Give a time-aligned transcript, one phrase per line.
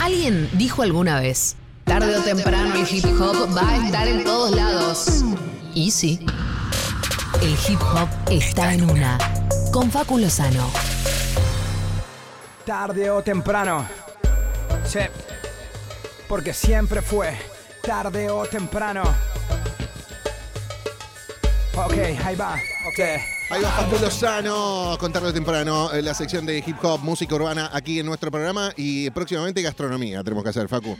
[0.00, 4.50] Alguien dijo alguna vez, tarde o temprano el hip hop va a estar en todos
[4.50, 5.24] lados.
[5.74, 6.24] Y sí,
[7.42, 9.18] el hip hop está en una.
[9.70, 10.70] Con Facu Lozano.
[12.64, 13.86] Tarde o temprano.
[14.86, 15.00] Sí.
[16.28, 17.36] Porque siempre fue
[17.82, 19.02] tarde o temprano.
[21.86, 21.94] Ok,
[22.24, 22.54] ahí va.
[22.86, 22.98] Ok.
[23.50, 27.34] Ahí va Facu Lozano con tarde o temprano, eh, la sección de hip hop, música
[27.34, 30.96] urbana aquí en nuestro programa y próximamente gastronomía tenemos que hacer, Facu.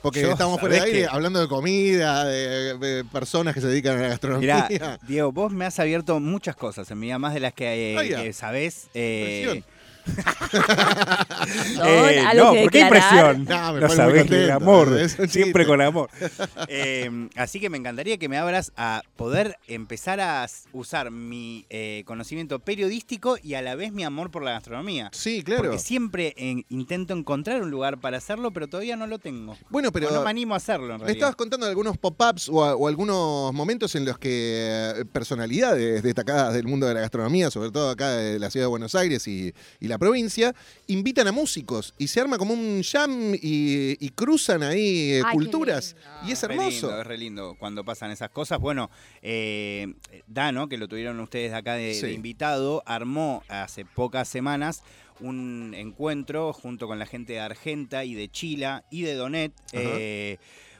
[0.00, 1.14] Porque Yo, estamos fuera de ¿sabés aire qué?
[1.14, 4.66] hablando de comida, de, de personas que se dedican a la gastronomía.
[4.68, 7.94] Mirá, Diego, vos me has abierto muchas cosas en mi vida, más de las que,
[7.96, 8.88] eh, que sabés.
[8.94, 9.62] eh,
[10.06, 11.86] Impresión.
[11.86, 13.44] eh, no, ¿por qué impresión?
[13.44, 16.10] No, me No sabés que el amor, es un siempre con amor.
[16.68, 22.02] Eh, así que me encantaría que me abras a poder empezar a usar mi eh,
[22.06, 25.10] conocimiento periodístico y a la vez mi amor por la gastronomía.
[25.12, 25.62] Sí, claro.
[25.64, 29.56] Porque siempre eh, intento encontrar un lugar para hacerlo, pero todavía no lo tengo.
[29.70, 31.16] Bueno, pero O no me animo a hacerlo, en Me realidad.
[31.16, 36.66] estabas contando de algunos pop-ups o, algunos momentos en los que eh, personalidades destacadas del
[36.66, 39.88] mundo de la gastronomía, sobre todo acá de la ciudad de Buenos Aires y, y
[39.92, 40.54] la provincia,
[40.88, 45.32] invitan a músicos y se arma como un jam y, y cruzan ahí eh, Ay,
[45.34, 45.94] culturas.
[46.26, 46.86] Y es Re hermoso.
[46.88, 48.58] lindo, es re lindo cuando pasan esas cosas.
[48.58, 48.90] Bueno,
[49.22, 49.92] eh,
[50.26, 52.06] Dano, que lo tuvieron ustedes de acá de, Sí.
[52.06, 54.82] de invitado, armó hace pocas semanas
[55.20, 59.52] un encuentro junto con la gente de Argenta y de Chila y de Donet.
[59.72, 60.38] Eh,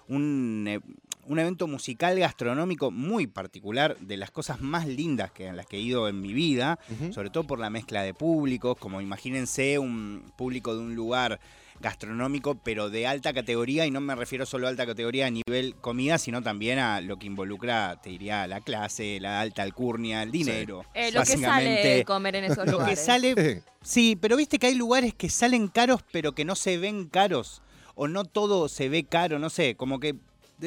[0.08, 0.80] un, eh,
[1.26, 5.76] un evento musical gastronómico muy particular, de las cosas más lindas que en las que
[5.76, 6.78] he ido en mi vida,
[7.12, 11.40] sobre todo por la mezcla de públicos, como imagínense un público de un lugar
[11.80, 15.74] gastronómico, pero de alta categoría, y no me refiero solo a alta categoría a nivel
[15.76, 20.30] comida, sino también a lo que involucra, te diría, la clase, la alta alcurnia, el
[20.30, 20.84] dinero.
[20.94, 23.04] Eh, lo que sale Básicamente, de comer en esos Lo que lugares.
[23.04, 27.08] sale, sí, pero viste que hay lugares que salen caros, pero que no se ven
[27.08, 27.62] caros,
[27.94, 30.14] o no todo se ve caro, no sé, como que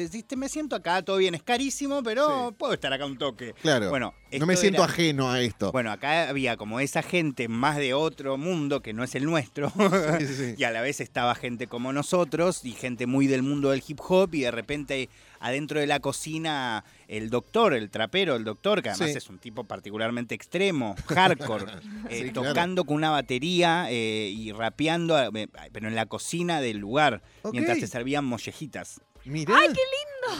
[0.02, 3.54] deciste, me siento acá, todo bien, es carísimo, pero puedo estar acá un toque.
[3.62, 3.90] Claro.
[3.90, 5.72] Bueno, no me siento era- ajeno a esto.
[5.72, 9.70] bueno, acá había como esa gente más de otro mundo que no es el nuestro.
[10.18, 10.54] Sí, sí, sí.
[10.58, 14.00] y a la vez estaba gente como nosotros y gente muy del mundo del hip
[14.06, 15.08] hop y de repente
[15.40, 19.18] adentro de la cocina el doctor, el trapero, el doctor, que además Sí.
[19.18, 21.64] es un tipo particularmente extremo, hardcore,
[22.10, 22.48] eh, Sí, claro.
[22.48, 27.78] tocando con una batería eh, y rapeando, eh, pero en la cocina del lugar, mientras
[27.78, 29.00] te servían mollejitas.
[29.26, 29.54] Mirá.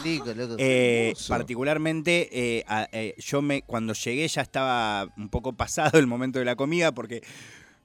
[0.03, 0.55] Rico, loco.
[0.57, 6.07] Eh, particularmente, eh, a- eh, yo me cuando llegué ya estaba un poco pasado el
[6.07, 7.21] momento de la comida porque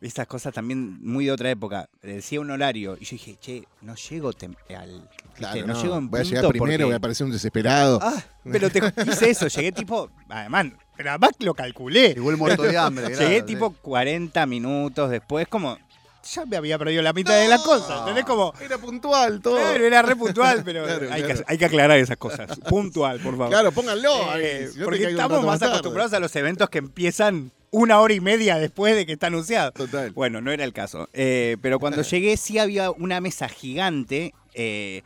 [0.00, 1.88] esas cosas también muy de otra época.
[2.02, 5.08] Decía un horario y yo dije, che, no llego tem- al.
[5.34, 7.98] Claro, no, no, llego en voy a llegar primero, porque- voy a parecer un desesperado.
[8.02, 10.10] Ah, pero te hice eso, llegué tipo.
[10.28, 12.14] Además, pero además lo calculé.
[12.16, 13.06] Igual muerto de hambre.
[13.14, 15.78] Llegué claro, tipo 40 minutos después, como.
[16.24, 18.24] Ya me había perdido la mitad de la cosa, ¿entendés?
[18.24, 18.54] Como.
[18.60, 19.56] Era puntual todo.
[19.56, 21.40] Claro, era re puntual, pero Claro, hay, claro.
[21.40, 22.58] Que, hay que aclarar esas cosas.
[22.60, 23.48] Puntual, por favor.
[23.50, 24.38] Claro, pónganlo.
[24.38, 25.72] Eh, si no porque estamos más tarde.
[25.74, 29.72] acostumbrados a los eventos que empiezan una hora y media después de que está anunciado.
[29.72, 30.12] Total.
[30.12, 31.08] Bueno, no era el caso.
[31.12, 35.02] Eh, pero cuando llegué sí había una mesa gigante eh,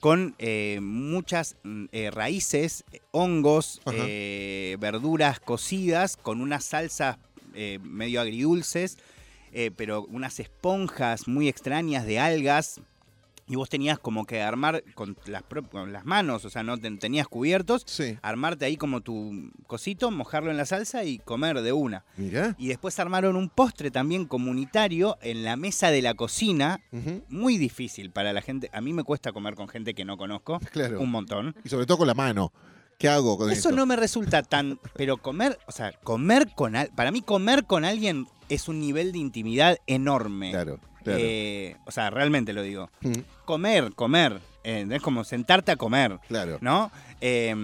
[0.00, 7.18] con eh, muchas mm, raíces, hongos, verduras cocidas, con unas salsas
[7.82, 8.98] medio agridulces,
[9.58, 12.80] eh, pero unas esponjas muy extrañas de algas.
[13.48, 16.98] Y vos tenías como que armar con las, con las manos, o sea, no ten-
[16.98, 18.18] tenías cubiertos, Sí.
[18.20, 22.04] armarte ahí como tu cosito, mojarlo en la salsa y comer de una.
[22.16, 22.56] Mirá.
[22.58, 26.80] Y después armaron un postre también comunitario en la mesa de la cocina.
[27.28, 28.68] Muy difícil para la gente.
[28.72, 30.58] A mí me cuesta comer con gente que no conozco.
[30.72, 31.00] Claro.
[31.00, 31.54] Un montón.
[31.64, 32.52] Y sobre todo con la mano.
[32.98, 33.72] ¿Qué hago con Eso esto?
[33.76, 34.78] no me resulta tan.
[34.94, 39.12] Pero comer, o sea, comer con al- Para mí, comer con alguien es un nivel
[39.12, 40.50] de intimidad enorme.
[40.52, 41.18] Claro, claro.
[41.22, 42.90] Eh, o sea, realmente lo digo.
[43.02, 43.12] Mm,
[43.44, 44.40] Comer, comer.
[44.64, 46.18] eh, es como sentarte a comer.
[46.28, 46.58] claro.
[46.60, 46.90] ¿no?
[47.20, 47.54] Eh,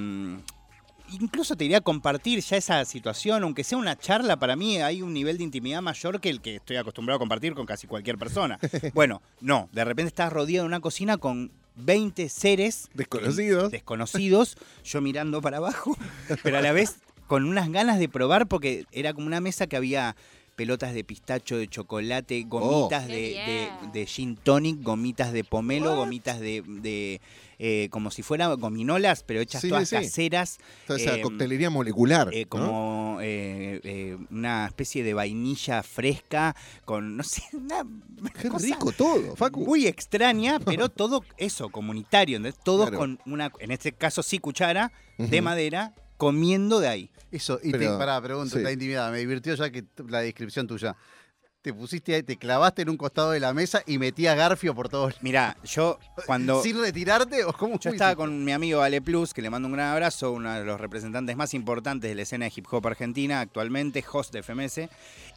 [1.20, 5.12] incluso te diría compartir ya esa situación, aunque sea una charla, para mí hay un
[5.12, 8.59] nivel de intimidad mayor que el que estoy acostumbrado a compartir con casi cualquier persona.
[8.94, 13.70] bueno, no, de repente estás rodeado de una cocina con 20 seres Desconocidos.
[13.70, 15.96] desconocidos, yo mirando para abajo,
[16.42, 16.96] pero a la vez
[17.26, 20.16] con unas ganas de probar porque era como una mesa que había
[20.56, 23.20] pelotas de pistacho, de chocolate, gomitas Qué de,
[23.93, 25.96] de, de gin tonic, gomitas de pomelo, What?
[25.96, 27.20] gomitas de, de,
[27.58, 30.58] eh, como si fueran gominolas, pero hechas Sí, todas sí, caseras.
[30.87, 32.28] Toda esa eh, coctelería molecular.
[32.32, 32.49] eh, ¿no?
[32.49, 37.84] como eh, eh, una especie de vainilla fresca con, no sé, una
[38.40, 39.64] Qué cosa rico todo, Facu.
[39.64, 42.40] muy extraña, pero todo eso, comunitario.
[42.62, 42.98] Todos Claro.
[42.98, 47.10] con una, en este caso sí, cuchara de madera, comiendo de ahí.
[47.32, 48.62] Eso, y Pero- te, pará, pregunto, sí.
[48.62, 50.94] la intimidad, me divirtió ya que la descripción tuya.
[51.62, 54.88] Te pusiste ahí, te clavaste en un costado de la mesa y metías garfio por
[54.88, 55.23] todos lados.
[55.23, 56.61] Mirá, yo cuando...
[56.61, 57.91] ¿Sin retirarte o cómo Yo fuiste?
[57.91, 60.81] estaba con mi amigo Ale Plus, que le mando un gran abrazo, uno de los
[60.81, 64.88] representantes más importantes de la escena de hip hop argentina actualmente, host de FMS,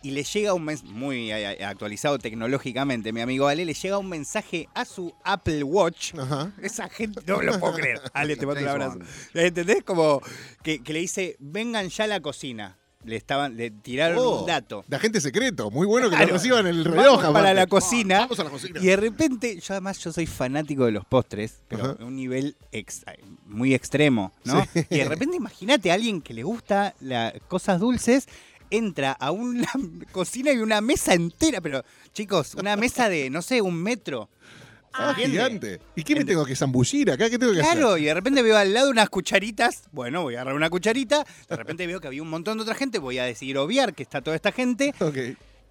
[0.02, 4.10] y le llega un mensaje, muy eh, actualizado tecnológicamente, mi amigo Ale, le llega un
[4.10, 6.16] mensaje a su Apple Watch.
[6.16, 6.52] Ajá.
[6.60, 8.02] Esa gente, no me lo puedo creer.
[8.14, 9.00] Ale, te mando un abrazo.
[9.36, 9.84] ¿Entendés?
[9.84, 10.22] Como
[10.64, 12.80] que, que le dice, vengan ya a la cocina.
[13.06, 14.84] Le estaban, le tiraron Oh, un dato.
[14.88, 15.70] De agente secreto.
[15.72, 16.32] Muy bueno que Claro.
[16.32, 17.16] lo reciban el Vamos reloj.
[17.18, 17.54] para aparte.
[17.54, 18.20] la cocina.
[18.20, 18.80] Vamos a la cocina.
[18.82, 21.98] Y de repente, yo además yo soy fanático de los postres, pero Ajá.
[22.02, 23.04] a un nivel ex-
[23.46, 24.66] muy extremo, ¿no?
[24.74, 24.86] Sí.
[24.90, 28.28] Y de repente imagínate a alguien que le gusta las cosas dulces,
[28.72, 29.70] entra a una
[30.12, 34.30] cocina y una mesa entera, pero chicos, una mesa de, no sé, un metro.
[34.98, 35.80] Ah, gigante.
[35.96, 37.30] ¿Y qué me tengo que zambullir acá?
[37.30, 37.74] ¿Qué tengo que hacer?
[37.78, 39.84] Claro, y de repente veo al lado unas cucharitas.
[39.92, 41.26] Bueno, voy a agarrar una cucharita.
[41.50, 43.00] De repente veo que había un montón de otra gente.
[43.00, 44.94] Voy a decidir obviar que está toda esta gente.
[45.00, 45.18] Ok.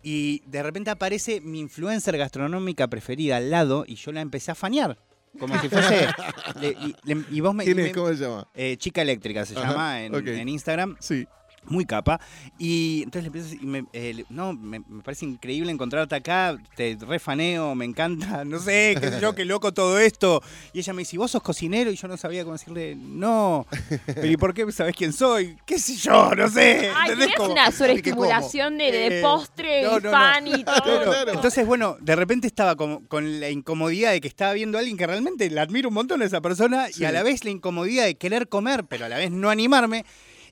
[0.02, 4.54] Y de repente aparece mi influencer gastronómica preferida al lado y yo la empecé a
[4.54, 4.98] fanear.
[5.38, 6.06] Como si fuese.
[6.60, 7.64] le- y, le- y vos me.
[7.64, 7.92] ¿Quién me- es?
[7.92, 8.46] ¿Cómo se llama?
[8.54, 10.96] eh, Chica Eléctrica se Ajá, llama en Instagram.
[11.00, 11.26] Sí.
[11.66, 12.20] Muy capa.
[12.58, 16.14] Y entonces le empiezo a decir, y me, eh, no, me, me parece increíble encontrarte
[16.14, 20.42] acá, te refaneo, me encanta, no sé, qué sé yo, qué loco todo esto.
[20.72, 21.90] Y ella me dice, ¿y vos sos cocinero?
[21.90, 23.66] Y yo no sabía cómo decirle, no.
[24.06, 25.56] Pero ¿y por qué sabés quién soy?
[25.66, 26.34] ¿Qué sé yo?
[26.34, 26.90] No sé.
[26.94, 30.10] Ay, Como- una ¿Y qué sobreestimulación de, de Eh, postre no, y no, no.
[30.10, 30.82] pan y todo.
[30.82, 31.32] Claro, claro.
[31.32, 34.96] Entonces, bueno, de repente estaba como con la incomodidad de que estaba viendo a alguien
[34.96, 37.02] que realmente la admiro un montón a esa persona Sí.
[37.02, 40.04] y a la vez la incomodidad de querer comer, pero a la vez no animarme.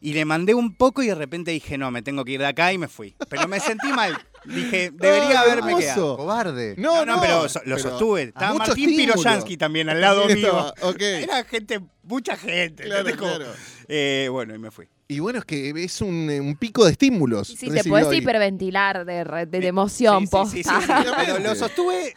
[0.05, 2.47] Y le mandé un poco y de repente dije, no, me tengo que ir de
[2.47, 3.15] acá y me fui.
[3.29, 4.19] Pero me sentí mal.
[4.45, 5.79] Dije, debería Ah, haberme hermoso.
[5.79, 6.17] quedado.
[6.17, 6.75] Cobarde.
[6.77, 8.23] No, No, no, pero so- lo sostuve.
[8.25, 8.97] Estaba Martín.
[8.97, 10.75] Piroyansky también al lado También mío.
[10.99, 12.83] Era gente, mucha gente.
[12.85, 13.47] Claro.
[13.87, 14.89] Eh, bueno, y me fui.
[15.07, 17.49] Y bueno, es que es un, eh, un pico de estímulos.
[17.49, 18.17] Sí, te puedes hoy.
[18.17, 20.81] hiperventilar de, de emoción, Sí, sí, sí, posta.
[20.81, 21.13] sí, sí.
[21.17, 22.13] Pero lo sostuve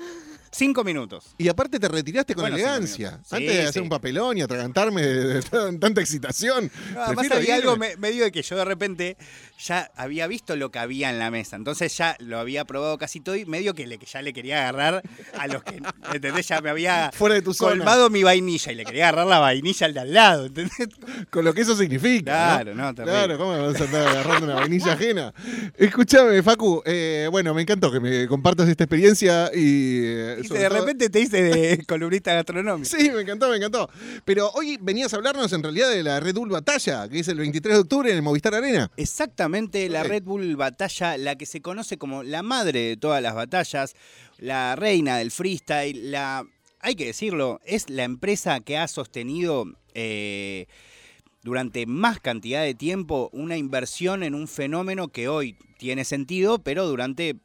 [0.55, 1.35] cinco minutos.
[1.37, 3.19] Y aparte te retiraste con Bueno, elegancia.
[3.23, 3.79] Sí, Antes de hacer sí.
[3.79, 6.71] un papelón y atragantarme de, de tan- tanta excitación.
[6.93, 9.17] No, además había algo me- medio de que yo de repente
[9.59, 11.55] ya había visto lo que había en la mesa.
[11.55, 14.59] Entonces ya lo había probado casi todo y medio que, le, que ya le quería
[14.67, 15.01] agarrar
[15.37, 15.81] a los que,
[16.13, 16.47] ¿entendés?
[16.47, 17.71] Ya me había Fuera de tu zona.
[17.77, 20.89] colmado mi vainilla y le quería agarrar la vainilla al de al lado, ¿entendés?
[21.29, 22.31] Con lo que eso significa.
[22.31, 23.13] Claro, no, terrible.
[23.17, 25.33] Claro, ¿cómo me vas a andar agarrando una vainilla ajena?
[25.77, 29.99] Escúchame, Facu, eh, bueno, me encantó que me compartas esta experiencia y...
[30.03, 32.89] eh, Y de repente te hice de columnista gastronómico.
[32.89, 33.89] Sí, me encantó, me encantó.
[34.23, 37.37] Pero hoy venías a hablarnos en realidad de la Red Bull Batalla, que es el
[37.37, 38.91] 23 de octubre en el Movistar Arena.
[38.97, 40.03] Exactamente, la.
[40.03, 43.95] Red Bull Batalla, la que se conoce como la madre de todas las batallas,
[44.37, 46.45] la reina del freestyle, la,
[46.79, 50.67] hay que decirlo, es la empresa que ha sostenido eh,
[51.41, 56.87] durante más cantidad de tiempo una inversión en un fenómeno que hoy tiene sentido, pero
[56.87, 57.35] durante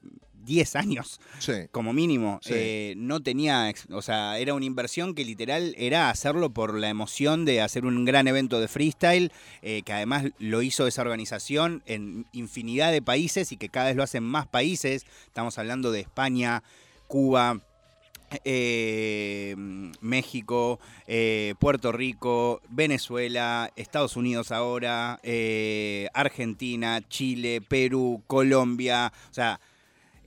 [0.51, 1.53] 10 años Sí.
[1.71, 2.41] como mínimo.
[2.43, 2.53] Sí.
[2.55, 7.45] eh, no tenía, o sea, era una inversión que literal era hacerlo por la emoción
[7.45, 9.31] de hacer un gran evento de freestyle,
[9.63, 13.97] eh, que además lo hizo esa organización en infinidad de países y que cada vez
[13.97, 15.07] lo hacen más países.
[15.27, 16.63] Estamos hablando de España,
[17.07, 17.61] Cuba.
[18.45, 19.57] eh,
[20.01, 29.61] México, eh, Puerto Rico, Venezuela, Estados Unidos ahora, eh, Argentina, Chile, Perú, Colombia, o sea,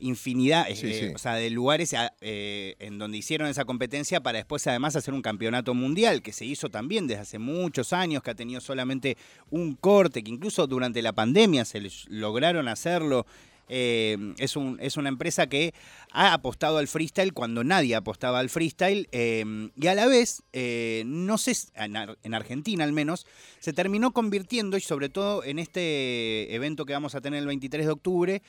[0.04, 1.14] infinidad Sí, eh, sí.
[1.16, 5.14] o sea, de lugares a- eh, en donde hicieron esa competencia para después además hacer
[5.14, 9.18] un campeonato mundial que se hizo también desde hace muchos años, que ha tenido solamente
[9.50, 13.26] un corte, que incluso durante la pandemia se les lograron hacerlo.
[13.70, 15.74] Eh, es, un, es una empresa que
[16.12, 21.04] ha apostado al freestyle cuando nadie apostaba al freestyle eh, y a la vez, eh,
[21.06, 23.26] no sé, s- en, Ar- en Argentina al menos,
[23.62, 27.86] se terminó convirtiendo, y sobre todo en este evento que vamos a tener el 23
[27.86, 28.42] de octubre,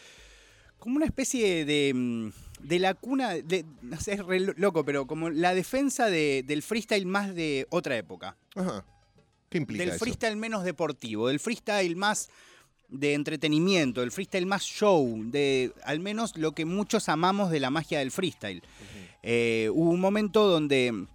[0.85, 2.29] como una especie de, mm,
[2.61, 6.45] de la cuna, de, no sé, es re lo- loco, pero como la defensa de-
[6.47, 8.37] del freestyle más de otra época.
[8.55, 8.85] Ajá.
[9.49, 9.99] ¿Qué implica Del eso?
[9.99, 12.29] freestyle menos deportivo, del freestyle más
[12.89, 17.71] de entretenimiento, del freestyle más show, de al menos lo que muchos amamos de la
[17.71, 18.63] magia del freestyle.
[19.23, 21.07] Eh, hubo un momento donde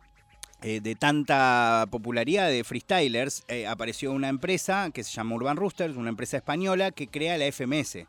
[0.62, 5.96] eh, de tanta popularidad de freestylers eh, apareció una empresa que se llama Urban Roosters,
[5.96, 8.06] una empresa española que crea la FMS.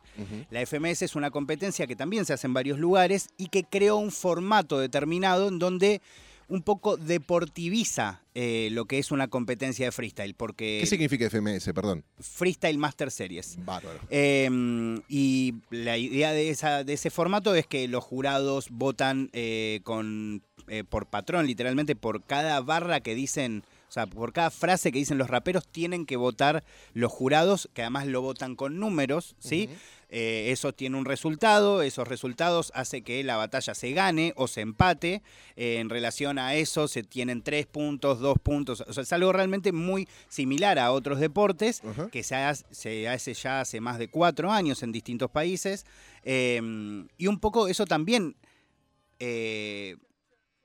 [0.50, 3.97] La FMS es una competencia que también se hace en varios lugares y que creó
[3.97, 6.02] un formato determinado en donde
[6.50, 11.73] un poco deportiviza eh, lo que es una competencia de freestyle, porque ¿Qué significa FMS?
[11.73, 12.04] Perdón.
[12.19, 13.57] Freestyle Master Series.
[13.64, 14.00] Bárbaro.
[14.11, 14.49] Eh,
[15.09, 20.42] y la idea de, esa, de ese formato es que los jurados votan eh, con,
[20.71, 24.99] eh, por patrón, literalmente por cada barra que dicen, o sea, por cada frase que
[25.00, 26.62] dicen los raperos, tienen que votar
[26.95, 29.69] los jurados, que además lo votan con números, ¿sí?
[30.12, 34.61] Eh, eso tiene un resultado, esos resultados hace que la batalla se gane o se
[34.61, 35.23] empate.
[35.57, 38.81] Eh, en relación a eso se tienen tres puntos, dos puntos.
[38.89, 43.35] O sea, es algo realmente muy similar a otros deportes que se, ha- se hace
[43.35, 45.87] ya hace más de cuatro años en distintos países.
[46.25, 46.61] Eh,
[47.17, 48.35] y un poco eso también,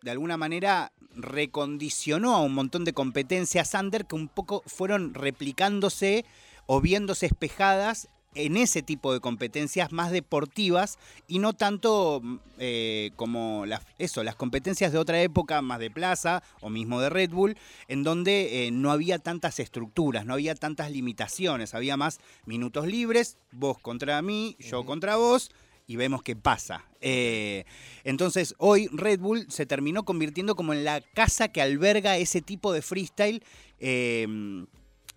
[0.06, 6.26] de alguna manera, recondicionó a un montón de competencias under que un poco fueron replicándose
[6.68, 13.12] o viéndose espejadas en ese tipo de competencias más deportivas y no tanto mm, eh,
[13.16, 17.32] como las, eso, las competencias de otra época, más de plaza o mismo de Red
[17.32, 17.58] Bull,
[17.88, 23.38] en donde eh, no había tantas estructuras, no había tantas limitaciones, había más minutos libres,
[23.52, 25.50] vos contra mí, yo contra vos,
[25.88, 26.86] y vemos qué pasa.
[27.02, 27.66] Eh,
[28.04, 32.74] entonces, hoy Red Bull se terminó convirtiendo como en la casa que alberga ese tipo
[32.74, 33.44] de freestyle.
[33.80, 34.28] eh,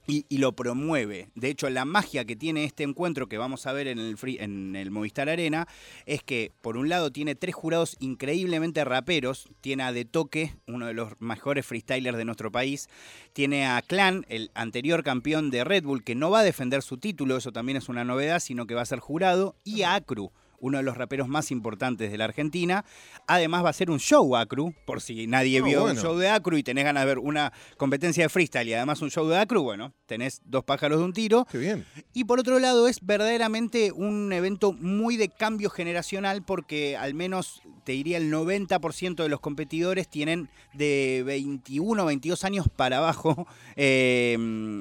[0.09, 1.29] y, lo promueve.
[1.35, 4.75] De hecho, la magia que tiene este encuentro que vamos a ver en el, en
[4.75, 5.69] el Movistar Arena
[6.07, 9.49] es que, por un lado, tiene tres jurados increíblemente raperos.
[9.61, 12.89] Tiene a De Toque, uno de los mejores freestylers de nuestro país.
[13.35, 16.97] Tiene a Clan, el anterior campeón de Red Bull, que no va a defender su
[16.97, 19.57] título, eso también es una novedad, sino que va a ser jurado.
[19.63, 22.85] Y a Acru, uno de los raperos más importantes de la Argentina.
[23.27, 25.99] Además va a ser un show Acru, por si nadie Ah, vio bueno.
[26.01, 29.01] un show de Acru y tenés ganas de ver una competencia de freestyle y además
[29.03, 31.47] un show de Acru, bueno, tenés dos pájaros de un tiro.
[31.51, 31.85] Qué bien.
[32.13, 37.63] Y por otro lado es verdaderamente un evento muy de cambio generacional porque al menos
[37.85, 43.47] te diría el 90% de los competidores tienen de 21 o 22 años para abajo,
[43.77, 44.37] eh,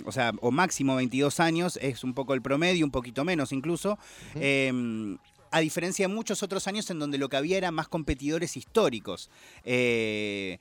[0.05, 3.97] o sea, o máximo 22 años, es un poco el promedio, un poquito menos incluso.
[4.35, 5.17] Eh,
[5.51, 9.29] a diferencia de muchos otros años en donde lo que había era más competidores históricos.
[9.63, 10.59] Eh,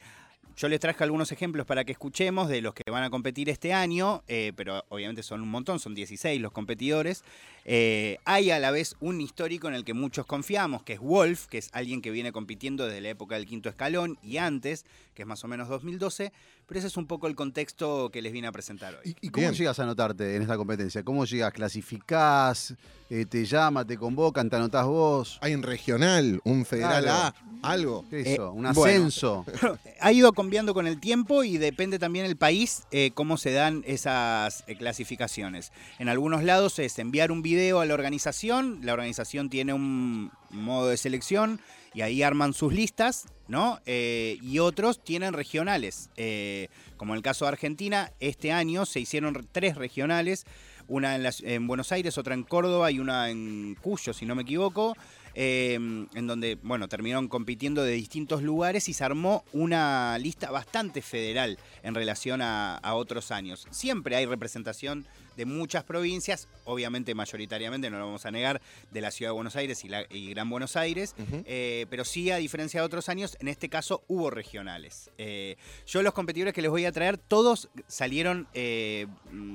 [0.57, 3.75] yo les traje algunos ejemplos para que escuchemos de los que van a competir este
[3.75, 7.25] año, eh, pero obviamente son un montón, son 16 los competidores.
[7.67, 11.47] Eh, hay a la vez un histórico en el que muchos confiamos, que es Wolf,
[11.47, 15.23] que es alguien que viene compitiendo desde la época del quinto escalón y antes, que
[15.23, 16.33] es más o menos 2012,
[16.67, 19.17] pero ese es un poco el contexto que les vine a presentar hoy.
[19.21, 19.55] ¿Y, y cómo Bien.
[19.55, 21.03] llegas a anotarte en esta competencia?
[21.05, 21.53] ¿Cómo llegas?
[21.53, 22.75] ¿Clasificás?
[23.09, 23.85] Eh, ¿Te llama?
[23.85, 24.51] ¿Te convocan?
[24.51, 25.39] ¿Te anotás vos?
[25.41, 27.37] Hay un regional, un federal Claro.
[27.63, 28.05] A, algo.
[28.11, 28.51] ¿Qué es Eh, eso?
[28.53, 28.81] ¿Un bueno.
[28.81, 29.45] ascenso?
[30.01, 33.83] ha ido cambiando con el tiempo y depende también el país eh, cómo se dan
[33.87, 35.73] esas eh, clasificaciones.
[35.99, 40.89] En algunos lados es enviar un video a la organización, la organización tiene un modo
[40.89, 41.61] de selección
[41.95, 43.81] y ahí arman sus listas, ¿no?
[43.87, 46.11] Eh, y otros tienen regionales.
[46.17, 50.45] Eh, como el caso de Argentina, este año se hicieron re- tres regionales,
[50.89, 54.43] una en, en Buenos Aires, otra en Córdoba y una en Cuyo, si no me
[54.43, 54.97] equivoco
[55.37, 61.03] eh, en donde, bueno, terminaron compitiendo de distintos lugares y se armó una lista bastante
[61.03, 63.67] federal en relación a, a otros años.
[63.71, 69.11] Siempre hay representación de muchas provincias, obviamente mayoritariamente, no lo vamos a negar, de la
[69.11, 71.15] ciudad de Buenos Aires y, la- y Gran Buenos Aires,
[71.45, 75.11] eh, pero sí, a diferencia de otros años, en este caso hubo regionales.
[75.19, 79.07] Eh, yo los competidores que les voy a traer, todos salieron, eh,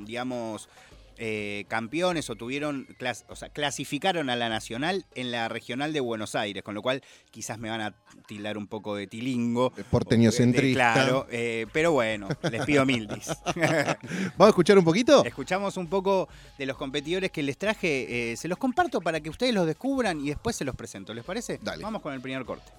[0.06, 0.70] digamos,
[1.24, 6.00] eh, campeones o tuvieron, clas- o sea, clasificaron a la nacional en la regional de
[6.00, 7.94] Buenos Aires, con lo cual quizás me van a
[8.28, 9.72] tildar un poco de tilingo.
[9.92, 10.94] Porteño centrista.
[10.94, 13.28] Claro, eh, pero bueno, les pido mil dis.
[13.56, 15.24] ¿Vamos a escuchar un poquito?
[15.24, 19.30] Escuchamos un poco de los competidores que les traje, eh, se los comparto para que
[19.30, 21.60] ustedes los descubran y después se los presento, ¿les parece?
[21.62, 21.84] Dale.
[21.84, 22.72] Vamos con el primer corte.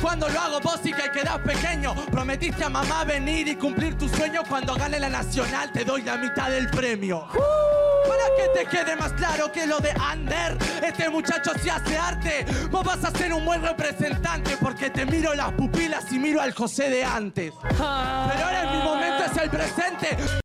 [0.00, 1.94] Cuando lo hago vos y que quedás pequeño.
[2.10, 6.16] Prometiste a mamá venir y cumplir tus sueños Cuando gane la nacional te doy la
[6.16, 7.26] mitad del premio.
[7.28, 12.44] Para que te quede más claro que lo de Ander Este muchacho si hace arte.
[12.70, 16.52] Vos vas a ser un buen representante Porque te miro las pupilas y miro al
[16.52, 17.52] José de antes.
[17.62, 20.43] Pero ahora en mi momento es el presente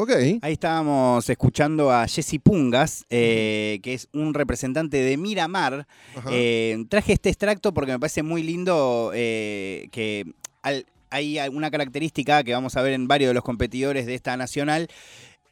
[0.00, 0.10] Ok.
[0.42, 5.88] Ahí estábamos escuchando a Jesse Pungas, eh, que es un representante de Miramar.
[6.30, 10.24] Eh, traje este extracto porque me parece muy lindo eh, que
[10.62, 14.36] al- hay alguna característica que vamos a ver en varios de los competidores de esta
[14.36, 14.88] nacional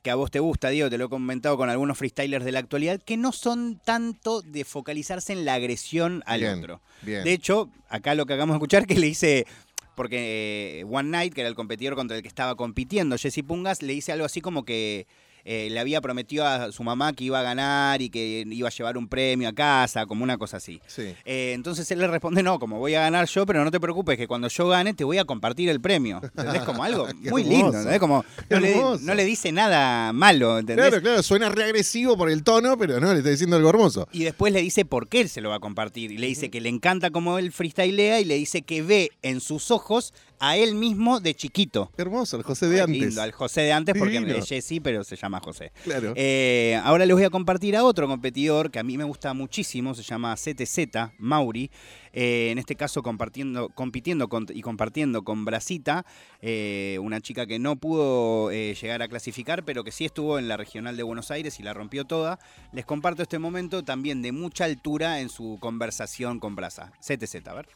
[0.03, 2.61] que a vos te gusta, Diego, te lo he comentado con algunos freestylers de la
[2.61, 6.81] actualidad, que no son tanto de focalizarse en la agresión al Bien, otro.
[7.03, 7.25] bien.
[7.25, 9.49] De hecho, acá lo que acabamos de escuchar que le hice,
[9.97, 13.83] porque eh, One Night, que era el competidor contra el que estaba compitiendo, Jesse Pungas,
[13.83, 15.09] le dice algo así como que
[15.49, 18.73] eh, le había prometido a su mamá que iba a ganar y que iba a
[18.73, 20.81] llevar un premio a casa, como una cosa así.
[20.89, 21.15] Sí.
[21.25, 24.17] Eh, entonces él le responde, no, como voy a ganar yo, pero no te preocupes,
[24.17, 26.21] que cuando yo gane te voy a compartir el premio.
[26.21, 26.63] ¿Entendés?
[26.63, 28.01] Como algo muy lindo, ¿entendés?
[28.01, 30.89] Como no le, no le dice nada malo, ¿entendés?
[30.89, 34.09] Claro, claro, suena reagresivo por el tono, pero no, le está diciendo algo hermoso.
[34.11, 36.11] Y después le dice por qué él se lo va a compartir.
[36.11, 39.41] Y le dice que le encanta como él freestylea y le dice que ve en
[39.41, 41.91] sus ojos a él mismo de chiquito.
[41.97, 42.99] Qué hermoso, el José de Qué antes.
[43.01, 45.73] lindo, al José de antes, porque es Jesse, pero se llama José.
[45.85, 46.13] Claro.
[46.17, 49.95] Eh, ahora les voy a compartir a otro competidor que a mí me gusta muchísimo,
[49.95, 51.71] se llama CTZ, Mauri.
[52.19, 56.07] Eh, en este caso compartiendo, compitiendo con- y compartiendo con Brasita,
[56.41, 60.49] eh, una chica que no pudo eh, llegar a clasificar, pero que sí estuvo en
[60.49, 62.39] la regional de Buenos Aires y la rompió toda.
[62.73, 66.93] Les comparto este momento también de mucha altura en su conversación con Brasa.
[67.01, 67.69] CTZ, a ver.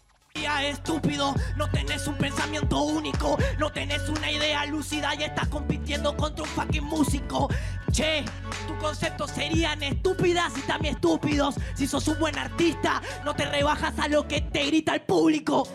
[0.81, 6.45] Estúpido, no tenés un pensamiento único, no tenés una idea lúcida y estás compitiendo contra
[6.45, 7.49] un fucking músico.
[7.91, 8.25] Che,
[8.67, 11.57] tus conceptos serían estúpidas y también estúpidos.
[11.75, 15.67] Si sos un buen artista, no te rebajas a lo que te grita el público.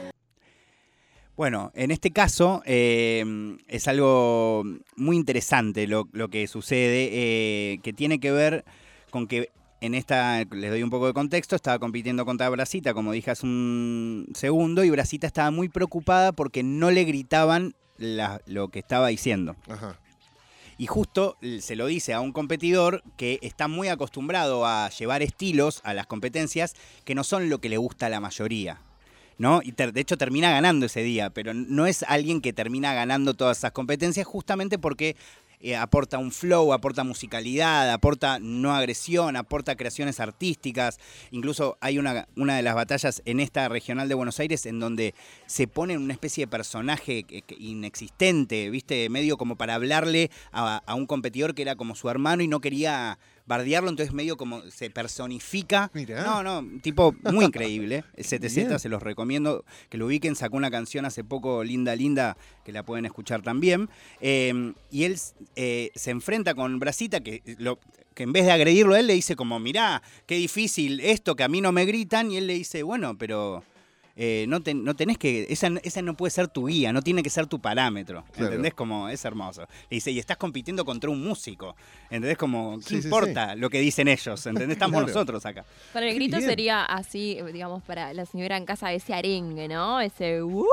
[1.36, 4.64] Bueno, en este caso eh, es algo
[4.96, 8.66] muy interesante lo, lo que sucede, eh, que tiene que ver
[9.10, 9.50] con que
[9.86, 13.46] en esta, les doy un poco de contexto, estaba compitiendo contra Brasita, como dije hace
[13.46, 19.08] un segundo, y Brasita estaba muy preocupada porque no le gritaban la- lo que estaba
[19.08, 19.56] diciendo.
[19.70, 19.98] Ajá.
[20.77, 25.22] Y justo eh, se lo dice a un competidor que está muy acostumbrado a llevar
[25.22, 26.75] estilos a las competencias
[27.06, 28.80] que no son lo que le gusta a la mayoría.
[29.38, 29.60] ¿No?
[29.62, 33.58] Y de hecho termina ganando ese día, pero no es alguien que termina ganando todas
[33.58, 35.18] esas competencias justamente porque
[35.66, 41.00] eh, aporta un flow, aporta musicalidad, aporta no agresión, aporta creaciones artísticas.
[41.32, 45.16] Incluso hay una, una de las batallas en esta regional de Buenos Aires en donde
[45.48, 47.26] se pone una especie de personaje
[47.58, 49.10] inexistente, ¿viste?
[49.10, 53.18] Medio como para hablarle a un competidor que era como su hermano y no quería
[53.46, 55.92] bardearlo, entonces medio como se personifica.
[55.94, 56.24] Mirá.
[56.24, 58.04] No, no, tipo muy increíble.
[58.16, 58.80] El CTZ Bien.
[58.80, 60.36] se los recomiendo que lo ubiquen.
[60.36, 63.90] Sacó una canción hace poco, Linda Linda, que la pueden escuchar también.
[64.22, 65.18] Eh, y él
[65.56, 67.80] eh, se enfrenta con Brasita, que, lo,
[68.14, 71.44] que en vez de agredirlo a él, le dice como, mirá, qué difícil esto, que
[71.44, 72.32] a mí no me gritan.
[72.32, 73.64] Y él le dice, bueno, pero...
[74.16, 75.48] eh, no, ten- no tenés que.
[75.50, 78.24] Esa, esa no puede ser tu guía, no tiene que ser tu parámetro.
[78.32, 78.48] Claro.
[78.48, 78.74] ¿Entendés?
[78.74, 79.62] Como es hermoso.
[79.90, 81.76] Le dice, y estás compitiendo contra un músico.
[82.10, 82.38] ¿Entendés?
[82.38, 84.46] Como, ¿qué Sí, sí, importa lo que dicen ellos?
[84.46, 84.76] ¿Entendés?
[84.76, 85.08] Estamos Claro.
[85.08, 85.66] nosotros acá.
[85.92, 86.50] Para el grito Bien.
[86.50, 90.00] sería así, digamos, para la señora en casa, ese arengue, ¿no?
[90.00, 90.66] Ese uh,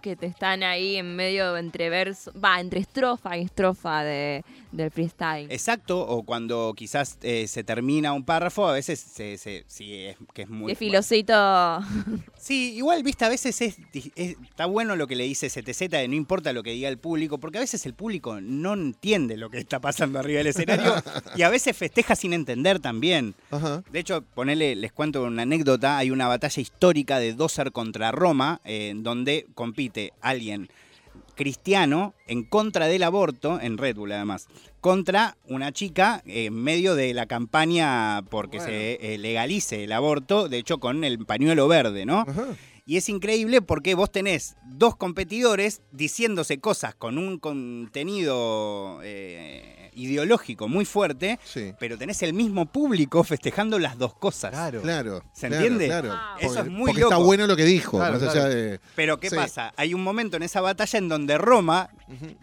[0.00, 4.90] que te están ahí en medio entre verso, va, entre estrofa y estrofa de, del
[4.90, 5.50] freestyle.
[5.50, 10.16] Exacto, o cuando quizás eh, se termina un párrafo, a veces se, se- sí, es
[10.32, 10.68] que es muy.
[10.68, 11.34] de filocito.
[12.38, 13.76] Sí, igual, viste, a veces es,
[14.14, 16.98] es- está bueno lo que le dice CTZ de no importa lo que diga el
[16.98, 20.94] público, porque a veces el público no entiende lo que está pasando arriba del escenario
[21.36, 23.34] y a veces festeja sin entender también.
[23.50, 23.82] Ajá.
[23.90, 28.60] De hecho, ponele, les cuento una anécdota, hay una batalla histórica de Dosser contra Roma,
[28.64, 30.68] eh, donde compite alguien
[31.34, 34.46] cristiano en contra del aborto, en Red Bull además,
[34.80, 40.58] contra una chica en medio de la campaña porque se eh, legalice el aborto, de
[40.58, 42.20] hecho con el pañuelo verde, ¿no?
[42.20, 42.44] Ajá.
[42.86, 50.68] Y es increíble porque vos tenés dos competidores diciéndose cosas con un contenido eh, ideológico
[50.68, 51.72] muy fuerte, Sí.
[51.78, 54.50] pero tenés el mismo público festejando las dos cosas.
[54.50, 54.82] Claro.
[54.82, 55.22] Claro.
[55.32, 55.86] ¿Se claro, entiende?
[55.86, 56.08] Claro.
[56.08, 56.16] Wow.
[56.40, 57.12] Eso Porque- es muy porque loco.
[57.14, 57.96] está bueno lo que dijo.
[57.98, 58.54] Claro, más allá claro.
[58.54, 59.36] de- Pero ¿qué Sí.
[59.36, 59.72] pasa?
[59.76, 61.88] Hay un momento en esa batalla en donde Roma,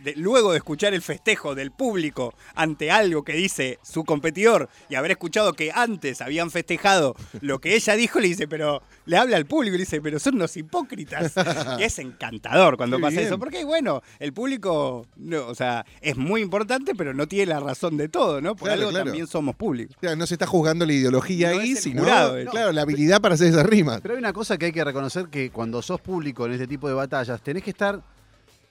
[0.03, 4.95] de- luego de escuchar el festejo del público ante algo que dice su competidor y
[4.95, 9.37] haber escuchado que antes habían festejado lo que ella dijo, le dice, pero le habla
[9.37, 11.33] al público y le dice, pero son unos hipócritas.
[11.79, 13.25] y es encantador cuando pasa bien.
[13.27, 17.59] eso, porque bueno, el público, no, o sea, es muy importante, pero no tiene la
[17.59, 18.55] razón de todo, ¿no?
[18.55, 19.05] Por Claro, algo claro.
[19.05, 19.95] también somos públicos.
[19.99, 23.35] Claro, no se está juzgando la ideología No ahí, sino jurado, claro, la habilidad para
[23.35, 24.01] hacer esas rimas.
[24.01, 26.87] Pero hay una cosa que hay que reconocer que cuando sos público en este tipo
[26.87, 28.01] de batallas, tenés que estar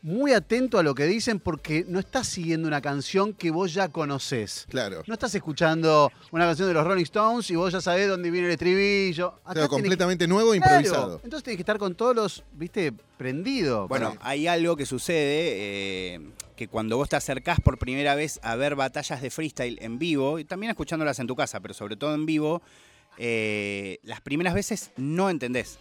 [0.02, 3.88] muy atento a lo que dicen porque no estás siguiendo una canción que vos ya
[3.88, 4.66] conocés.
[4.70, 5.02] Claro.
[5.06, 8.46] No estás escuchando una canción de los Rolling Stones y vos ya sabés dónde viene
[8.46, 9.34] el estribillo.
[9.44, 11.20] Acá Claro, que- completamente nuevo e Claro, improvisado.
[11.22, 13.88] Entonces tenés que estar con todos los, viste, prendido.
[13.88, 16.20] Bueno, para- hay algo que sucede eh,
[16.56, 20.38] que cuando vos te acercás por primera vez a ver batallas de freestyle en vivo,
[20.38, 22.62] y también escuchándolas en tu casa, pero sobre todo en vivo,
[23.18, 25.78] eh, las primeras veces no entendés.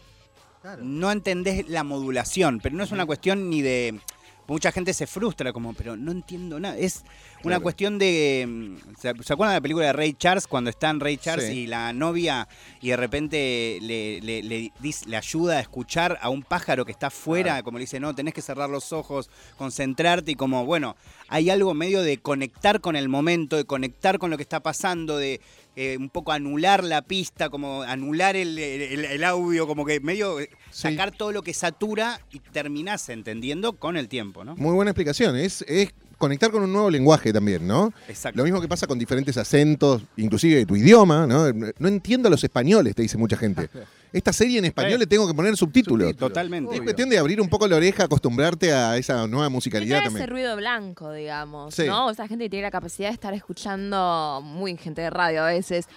[0.61, 0.83] Claro.
[0.83, 3.99] No entendés la modulación, pero no es una cuestión ni de...
[4.47, 6.75] Mucha gente se frustra como, pero no entiendo nada.
[6.75, 7.03] Es
[7.43, 7.61] una Claro.
[7.61, 8.45] cuestión de...
[8.47, 10.47] mm, ¿Se acuerdan de la película de Ray Charles?
[10.47, 11.59] Cuando están Ray Charles Sí.
[11.59, 12.47] y la novia
[12.81, 14.71] y de repente le, le- le
[15.05, 18.33] le ayuda a escuchar a un pájaro que está afuera, como le dice, no, tenés
[18.33, 20.95] que cerrar los ojos, concentrarte y como, bueno,
[21.27, 25.17] hay algo medio de conectar con el momento, de conectar con lo que está pasando,
[25.17, 25.41] de
[25.81, 30.39] eh, un poco anular la pista, como anular el, el- el audio, como que medio
[30.41, 30.81] eh, Sí.
[30.81, 34.55] sacar todo lo que satura y terminás entendiendo con el tiempo, ¿no?
[34.57, 35.35] Muy buena explicación.
[35.37, 37.93] Es, es conectar con un nuevo lenguaje también, ¿no?
[38.09, 38.37] Exacto.
[38.37, 41.45] Lo mismo que pasa con diferentes acentos, inclusive de tu idioma, ¿no?
[41.79, 43.69] No entiendo a los españoles, te dice mucha gente.
[44.11, 44.97] Esta serie en español Eh.
[44.99, 46.15] le tengo que poner subtítulos.
[46.15, 46.75] Totalmente.
[46.75, 50.27] Es cuestión de abrir un poco la oreja, acostumbrarte a esa nueva musicalidad ese también.
[50.29, 51.85] ruido blanco, digamos, Sí.
[51.85, 52.07] ¿no?
[52.07, 55.47] O sea, gente que tiene la capacidad de estar escuchando, muy gente de radio a
[55.47, 55.87] veces,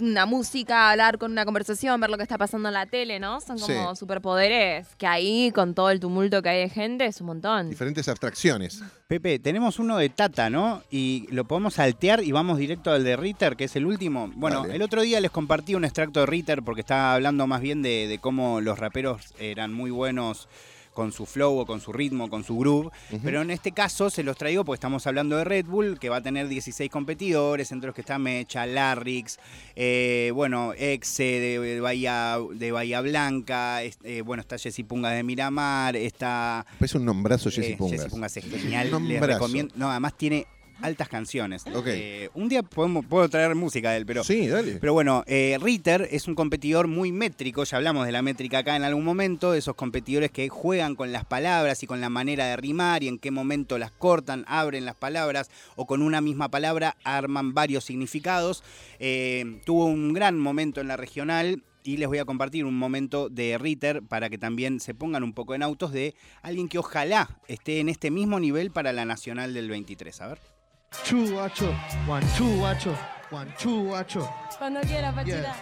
[0.00, 3.40] una música, hablar con una conversación, ver lo que está pasando en la tele, ¿no?
[3.40, 3.96] Son como Sí.
[3.98, 7.68] superpoderes que ahí, con todo el tumulto que hay de gente, es un montón.
[7.70, 8.82] Diferentes abstracciones.
[9.06, 10.82] Pepe, tenemos uno de Tata, ¿no?
[10.90, 14.30] Y lo podemos saltear y vamos directo al de Ritter, que es el último.
[14.34, 14.76] Bueno, Dale.
[14.76, 18.06] el otro día les compartí un extracto de Ritter porque estaba hablando más bien de,
[18.08, 20.48] de cómo los raperos eran muy buenos
[20.94, 22.90] con su flow o con su ritmo, con su groove.
[23.22, 26.16] Pero en este caso se los traigo porque estamos hablando de Red Bull, que va
[26.16, 29.38] a tener 16 competidores, entre los que está Mecha, Larrix,
[29.76, 35.22] eh, bueno, Exe de, de Bahía, de Bahía Blanca, eh, bueno, está Jessy Punga de
[35.22, 38.00] Miramar, está Es un nombrazo Jessy eh, Pungas.
[38.00, 38.90] Jessy Pungas es genial.
[39.08, 39.74] Les recomiendo.
[39.76, 40.46] No, además tiene
[40.80, 41.64] altas canciones.
[41.72, 41.86] Ok.
[41.86, 44.24] Eh, un día podemos, puedo traer música de él, pero.
[44.24, 44.76] sí, dale.
[44.80, 48.76] Pero bueno, eh, Ritter es un competidor muy métrico, ya hablamos de la métrica acá
[48.76, 52.46] en algún momento, de esos competidores que juegan con las palabras y con la manera
[52.46, 56.50] de rimar y en qué momento las cortan, abren las palabras o con una misma
[56.50, 58.62] palabra arman varios significados.
[58.98, 63.28] Eh, tuvo un gran momento en la regional y les voy a compartir un momento
[63.28, 67.38] de Ritter para que también se pongan un poco en autos de alguien que ojalá
[67.46, 70.20] esté en este mismo nivel para la nacional del 23.
[70.22, 70.53] A ver.
[71.02, 71.74] Two, guacho.
[72.06, 72.96] One, two, guacho.
[73.30, 74.28] One, two, guacho.
[74.58, 75.54] Cuando quiera, Pachita.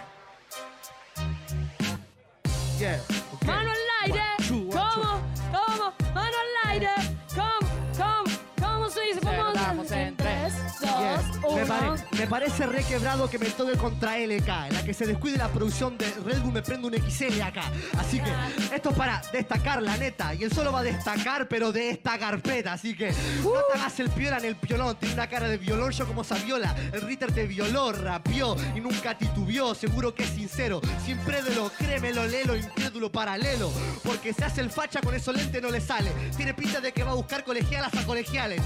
[2.79, 2.99] Yeah.
[3.33, 3.47] okay.
[3.47, 4.19] Mano al aire.
[4.19, 5.01] One, two, guacho.
[5.01, 5.21] ¿Cómo?
[5.51, 5.93] ¿Cómo?
[6.13, 7.12] Mano al aire.
[11.63, 14.47] Me, pare- me parece re quebrado que me toque contra LK.
[14.67, 17.63] En la que se descuide la producción de Red Bull me prende un XL acá.
[17.97, 18.31] Así que
[18.75, 20.33] esto es para destacar la neta.
[20.33, 22.73] Y él solo va a destacar, pero de esta carpeta.
[22.73, 23.11] Así que
[23.43, 24.95] no te hagas el piola en el piolón.
[24.97, 26.75] Tiene una cara de violón, yo como Saviola.
[26.91, 29.73] El Ritter te violó, rapió y nunca titubeó.
[29.73, 30.81] Seguro que es sincero.
[31.05, 33.71] Siempre de lo créemelo, lelo, incrédulo paralelo.
[34.03, 36.11] Porque se hace el facha con esos lentes no le sale.
[36.35, 38.61] Tiene pinta de que va a buscar colegialas a colegiales.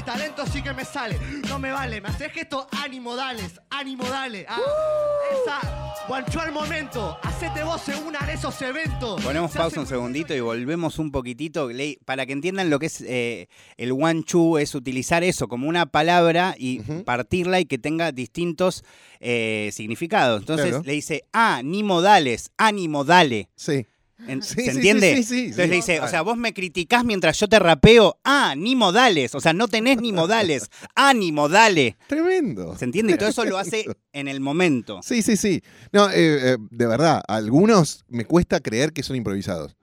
[0.00, 1.18] Mi talento sí que me sale.
[1.46, 4.46] No me vale, me haces gesto, ánimo, dales, ánimo, dale.
[4.48, 4.58] Ah,
[5.30, 7.18] esa, guancho al momento.
[7.22, 9.20] Hacete vos en una de esos eventos.
[9.22, 11.68] Ponemos Se pausa un segundito y volvemos un poquitito.
[12.06, 15.84] Para que entiendan lo que es eh, el one chu, es utilizar eso como una
[15.84, 17.04] palabra y Ujú.
[17.04, 18.84] partirla y que tenga distintos
[19.20, 20.40] eh, significados.
[20.40, 20.82] Entonces Claro.
[20.82, 23.50] le dice, ah, ni modales, ánimo, dale.
[23.54, 23.84] Sí.
[24.26, 25.16] En- Sí, ¿Se sí, entiende?
[25.16, 28.18] sí, sí, sí, Entonces le dice, o sea, vos me criticás mientras yo te rapeo,
[28.24, 29.34] ah, ni modales.
[29.34, 31.96] O sea, no tenés ni modales, ánimo, dale.
[32.06, 32.76] Tremendo.
[32.76, 33.14] ¿Se entiende?
[33.14, 35.00] Y todo eso lo hace en el momento.
[35.02, 35.62] Sí, sí, sí.
[35.92, 39.76] No, eh, eh, de verdad, algunos me cuesta creer que son improvisados.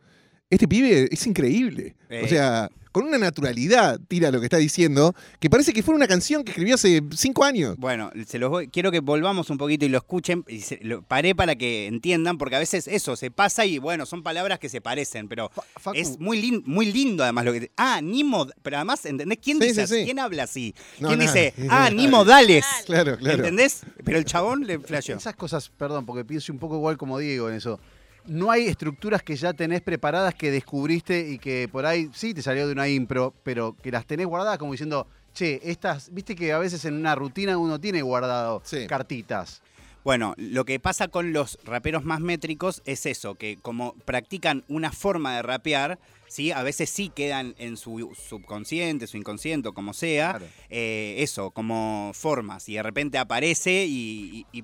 [0.49, 1.95] Este pibe es increíble.
[2.09, 2.21] Eh.
[2.23, 6.07] O sea, con una naturalidad tira lo que está diciendo, que parece que fuera una
[6.07, 7.75] canción que escribió hace cinco años.
[7.77, 10.45] Bueno, se los voy, quiero que volvamos un poquito y lo escuchen.
[10.47, 14.05] Y se- lo paré para que entiendan, porque a veces eso se pasa y bueno,
[14.05, 15.51] son palabras que se parecen, pero
[15.93, 17.69] es muy, lin- muy lindo además lo que.
[17.75, 18.51] Ah, ni mod.
[18.63, 19.39] Pero además, ¿entendés?
[19.43, 20.05] ¿Quién Sí, dice sí.
[20.05, 20.73] ¿Quién habla así?
[20.99, 21.33] No, ¿Quién nada.
[21.33, 22.65] dice, ah, ni modales?
[22.85, 23.39] Claro, claro.
[23.39, 23.81] ¿Entendés?
[24.05, 25.17] Pero el chabón le flasheó.
[25.17, 27.81] Esas cosas, perdón, porque pienso un poco igual como Diego en eso.
[28.27, 32.41] No hay estructuras que ya tenés preparadas que descubriste y que por ahí sí te
[32.41, 36.51] salió de una impro, pero que las tenés guardadas como diciendo, che, estas, viste que
[36.51, 38.85] a veces en una rutina uno tiene guardado Sí.
[38.87, 39.61] cartitas.
[40.03, 44.91] Bueno, lo que pasa con los raperos más métricos es eso, que como practican una
[44.93, 46.51] forma de rapear, ¿sí?
[46.51, 50.45] a veces sí quedan en su subconsciente, su inconsciente, como sea, Claro.
[50.69, 54.63] eh, eso, como formas, y de repente aparece y, y- y-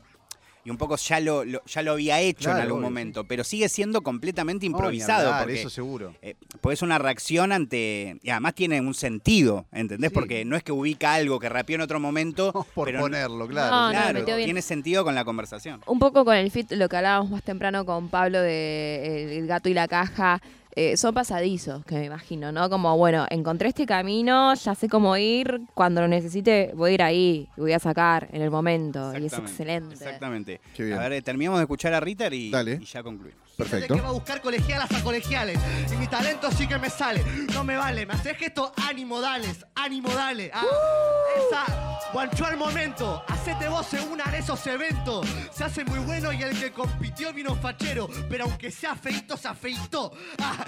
[0.65, 3.23] y un poco ya lo, lo- ya lo había hecho Claro, en algún obvio, momento,
[3.25, 5.27] pero sigue siendo completamente improvisado.
[5.29, 6.15] hablar, porque, eso seguro.
[6.21, 8.17] eh, porque es una reacción ante.
[8.23, 10.09] Y además tiene un sentido, ¿entendés?
[10.09, 10.13] Sí.
[10.13, 12.51] Porque no es que ubica algo que rapeó en otro momento.
[12.75, 13.75] Por pero ponerlo, claro.
[13.87, 15.81] No, Claro, tiene sentido con la conversación.
[15.85, 18.53] Un poco con el fit, lo que hablábamos más temprano con Pablo de
[19.33, 20.41] eh, El gato y la caja.
[20.75, 22.69] Eh, son pasadizos, que me imagino, ¿no?
[22.69, 27.03] Como, bueno, encontré este camino, ya sé cómo ir, cuando lo necesite voy a ir
[27.03, 29.95] ahí, voy a sacar en el momento, y es excelente.
[29.95, 30.61] Exactamente.
[30.79, 32.79] A ver, eh, terminamos de escuchar a Ritter y, Dale.
[32.81, 33.41] y ya concluimos.
[33.57, 33.95] Perfecto.
[33.95, 35.59] que va a buscar colegialas a colegiales.
[35.91, 37.23] Y mi talento sí que me sale.
[37.53, 40.51] No me vale, me haces gesto, ánimo, dales, ánimo, dale.
[40.53, 40.63] Ah,
[41.37, 43.23] esa, guancho al momento.
[43.27, 45.27] Hacete vos en una de esos eventos.
[45.51, 48.09] Se hace muy bueno y el que compitió vino fachero.
[48.29, 50.11] Pero aunque sea feito, se afeitó.
[50.39, 50.65] Ah.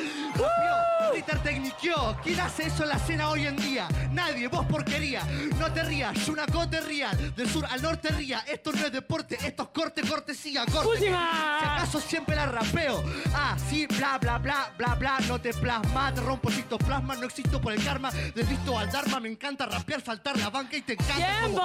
[1.13, 2.17] Ritter te tecniqueó.
[2.23, 3.87] ¿Quién hace eso en la escena hoy en día?
[4.11, 5.23] Nadie, vos porquería.
[5.59, 7.11] No te rías, Yunaco te ría.
[7.35, 8.43] Del sur al norte ría.
[8.47, 10.99] Esto no es deporte, esto es corte, cortesía, corte.
[10.99, 12.45] Si acaso siempre la
[12.75, 13.03] rapeo.
[13.33, 15.19] Ah, sí, bla, bla, bla, bla, bla.
[15.27, 16.49] No te plasma, te rompo
[16.85, 17.15] plasma.
[17.15, 18.11] No existo por el karma.
[18.33, 19.19] Desvisto al Dharma.
[19.19, 21.41] Me encanta rapear, faltar la banca y te encanta.
[21.45, 21.61] como-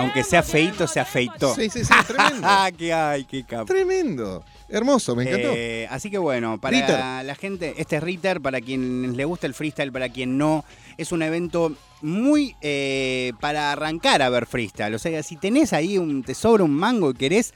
[0.00, 1.54] Aunque sea feito, se afeitó.
[1.54, 2.46] Sí, sí, sí, tremendo.
[2.78, 3.24] ¿Qué hay?
[3.24, 3.66] ¿Qué capo?
[3.66, 4.44] Tremendo.
[4.68, 5.48] Hermoso, me encantó.
[5.54, 7.24] Eh, así que bueno, para Ritter.
[7.26, 10.64] la gente, este es Ritter, para quien le gusta el freestyle, para quien no,
[10.96, 14.94] es un evento muy eh, para arrancar a ver freestyle.
[14.94, 17.52] O sea, si tenés ahí un tesoro, un mango y querés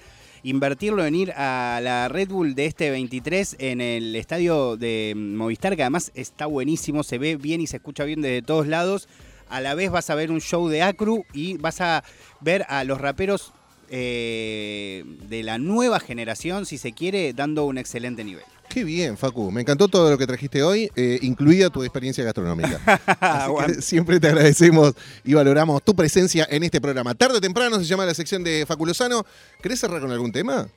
[0.46, 5.74] invertirlo en ir a la Red Bull de este 23 en el estadio de Movistar,
[5.74, 9.08] que además está buenísimo, se ve bien y se escucha bien desde todos lados.
[9.48, 12.04] A la vez vas a ver un show de Acru y vas a
[12.40, 13.52] ver a los raperos
[13.90, 18.44] eh, de la nueva generación, si se quiere, dando un excelente nivel.
[18.76, 19.50] Qué bien, Facu.
[19.50, 22.78] Me encantó todo lo que trajiste hoy, eh, incluida tu experiencia gastronómica.
[23.20, 24.92] Así que siempre te agradecemos
[25.24, 27.14] y valoramos tu presencia en este programa.
[27.14, 29.24] Tarde o temprano se llama la sección de Facu Lozano.
[29.62, 30.68] ¿Querés cerrar con algún tema?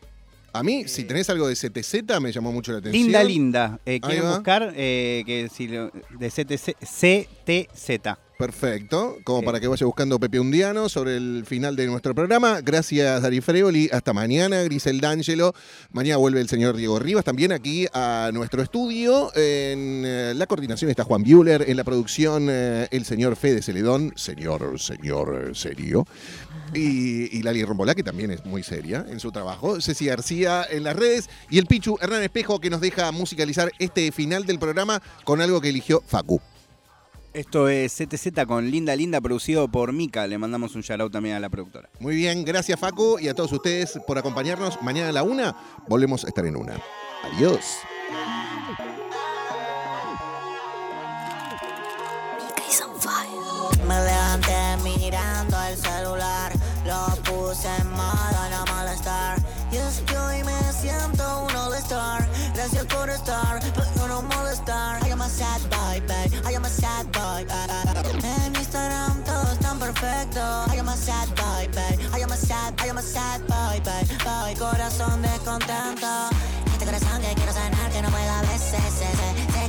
[0.53, 3.03] A mí, si tenés algo de CTZ, me llamó mucho la atención.
[3.03, 3.79] Linda, linda.
[3.85, 4.35] Eh, va.
[4.35, 8.17] buscar eh, que si lo- de CTC, CTZ.
[8.39, 9.45] Perfecto, como Sí.
[9.45, 12.61] para que vaya buscando Pepe Undiano sobre el final de nuestro programa.
[12.61, 13.89] Gracias, Dari Freoli.
[13.91, 15.53] Hasta mañana, Grisel D'Angelo.
[15.91, 19.29] Mañana vuelve el señor Diego Rivas también aquí a nuestro estudio.
[19.35, 24.13] En eh, la coordinación está Juan Bueller, en la producción eh, el señor Fede Celedón,
[24.15, 26.07] señor, señor serio.
[26.73, 29.81] Y, y Lali Rombolá, que también es muy seria en su trabajo.
[29.81, 31.29] Ceci García en las redes.
[31.49, 35.59] Y el Pichu Hernán Espejo, que nos deja musicalizar este final del programa con algo
[35.59, 36.39] que eligió Facu.
[37.33, 40.25] Esto es CTZ con Linda Linda, producido por Mika.
[40.25, 41.89] Le mandamos un shout out también a la productora.
[41.99, 44.81] Muy bien, gracias Facu y a todos ustedes por acompañarnos.
[44.81, 45.55] Mañana a la una
[45.87, 46.81] volvemos a estar en una.
[47.23, 47.63] Adiós.
[53.87, 56.51] Me levanté mirando el celular,
[56.85, 59.39] lo puse en modo no molestar.
[59.71, 62.29] Y es que hoy me siento un all-star.
[62.53, 63.59] Gracias por estar,
[69.99, 70.39] perfecto.
[70.71, 71.99] I am a sad boy, babe.
[72.13, 74.07] I am a sad, I am a sad boy, babe.
[74.23, 76.29] Boy, corazón descontento.
[76.71, 78.79] Este corazón que quiero sanar, que no pueda a veces.
[78.99, 79.09] Sé,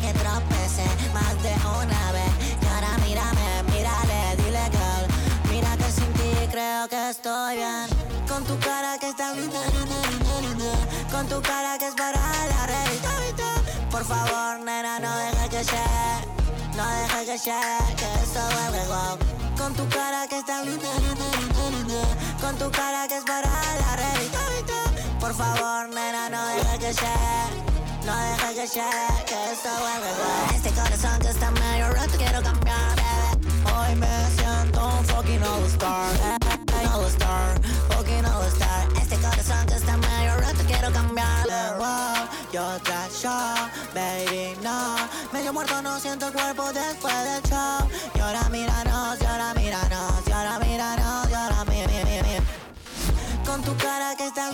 [0.00, 2.32] que tropecé más de una vez.
[2.62, 5.04] Y ahora mírame, mírale, dile girl.
[5.50, 7.86] Mira que sin ti creo que estoy bien.
[8.28, 10.72] Con tu cara que está linda, linda, linda, linda.
[11.10, 12.20] Con tu cara que es para
[12.52, 13.50] la revista, vista.
[13.90, 16.40] Por favor, nena, no dejes que llegue.
[16.76, 19.39] No dejes que llegue, que esto vuelve wow.
[19.60, 20.88] Con tu cara que está linda.
[22.40, 25.18] Con tu cara que es para la revista, vista.
[25.20, 27.50] Por favor, nena, no dejes que llegue.
[28.06, 30.56] No dejes que llegue, que esto vuelve.
[30.56, 32.96] Este corazón que está medio roto quiero cambiar.
[33.76, 36.59] Hoy me siento un fucking
[37.10, 38.88] eh, all-star, fucking all-star.
[39.00, 41.46] Este corazón que está medio roto quiero cambiar,
[41.78, 42.28] wow.
[42.52, 42.62] Yo
[43.20, 44.96] show, baby, no.
[45.32, 47.88] Medio muerto, no siento el cuerpo después del show.
[48.14, 51.80] Y ahora míranos, y ahora míranos, y ahora míranos, y ahora mi.
[53.44, 54.50] Con tu cara que está.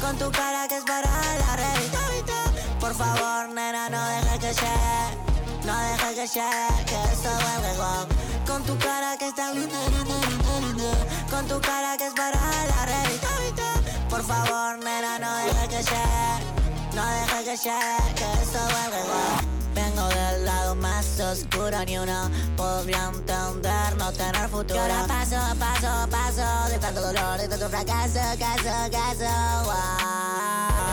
[0.00, 2.78] Con tu cara que es para la revista, vista.
[2.80, 5.32] Por favor, nena, no dejes que llegue.
[5.66, 8.31] No dejes que llegue, que esto vuelve.
[8.52, 10.92] Con tu cara que está linda, linda, linda, linda.
[11.30, 12.38] Con tu cara que es para
[12.72, 13.72] la revista, vista.
[14.10, 16.94] Por favor, nena, no dejes que llegue.
[16.94, 19.74] No dejes que llegue, que esto vuelve wow.
[19.74, 24.74] Vengo del lado más oscuro, ni uno podría entender no tener futuro.
[24.74, 30.91] Y ahora paso, paso, paso de tanto dolor, de tanto fracaso, caso, caso, wow.